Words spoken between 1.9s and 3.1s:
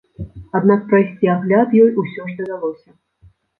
усё ж давялося.